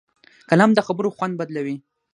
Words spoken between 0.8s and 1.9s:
خبرو خوند بدلوي